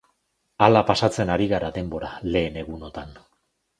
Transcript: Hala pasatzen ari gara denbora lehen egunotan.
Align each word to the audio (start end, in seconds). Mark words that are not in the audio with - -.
Hala 0.67 0.81
pasatzen 0.87 1.33
ari 1.35 1.47
gara 1.53 1.71
denbora 1.77 2.09
lehen 2.37 2.59
egunotan. 2.63 3.15